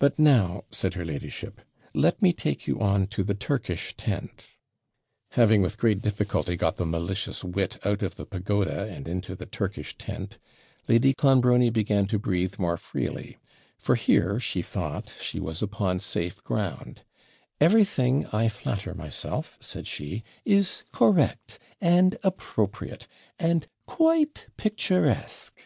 'But 0.00 0.18
now,' 0.18 0.64
said 0.72 0.94
her 0.94 1.04
ladyship, 1.04 1.60
'let 1.94 2.20
me 2.20 2.32
take 2.32 2.66
you 2.66 2.80
on 2.80 3.06
to 3.06 3.22
the 3.22 3.32
Turkish 3.36 3.96
tent.' 3.96 4.48
Having 5.38 5.62
with 5.62 5.78
great 5.78 6.02
difficulty 6.02 6.56
got 6.56 6.78
the 6.78 6.84
malicious 6.84 7.44
wit 7.44 7.78
out 7.86 8.02
of 8.02 8.16
the 8.16 8.26
pagoda 8.26 8.86
and 8.88 9.06
into 9.06 9.36
the 9.36 9.46
Turkish 9.46 9.96
tent, 9.96 10.36
Lady 10.88 11.12
Clonbrony 11.14 11.70
began 11.70 12.08
to 12.08 12.18
breathe 12.18 12.58
more 12.58 12.76
freely; 12.76 13.38
for 13.78 13.94
here 13.94 14.40
she 14.40 14.62
thought 14.62 15.14
she 15.20 15.38
was 15.38 15.62
upon 15.62 16.00
safe 16.00 16.42
ground: 16.42 17.04
'Everything, 17.60 18.26
I 18.32 18.48
flatter 18.48 18.96
myself' 18.96 19.58
said 19.60 19.86
she, 19.86 20.24
'is 20.44 20.82
correct 20.90 21.60
and 21.80 22.18
appropriate, 22.24 23.06
and 23.38 23.68
quite 23.86 24.48
picturesque.' 24.56 25.60